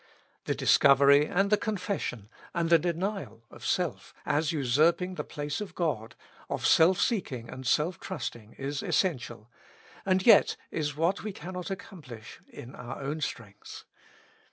The 0.45 0.55
discovery, 0.55 1.27
and 1.27 1.51
the 1.51 1.59
confes 1.59 1.99
sion, 2.01 2.27
and 2.55 2.71
the 2.71 2.79
denial, 2.79 3.43
of 3.51 3.63
self, 3.63 4.15
as 4.25 4.51
usurping 4.51 5.13
the 5.13 5.23
place 5.23 5.61
of 5.61 5.75
God, 5.75 6.15
of 6.49 6.65
self 6.65 6.99
seeking 6.99 7.47
and 7.51 7.67
self 7.67 7.99
trusting, 7.99 8.53
is 8.53 8.81
essential, 8.81 9.51
and 10.03 10.25
yet 10.25 10.57
is 10.71 10.95
what 10.97 11.21
we 11.21 11.31
cannot 11.31 11.69
accomplish 11.69 12.39
in 12.49 12.73
our 12.73 12.99
own 12.99 13.21
strength. 13.21 13.83